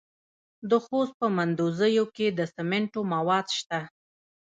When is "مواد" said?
3.13-3.47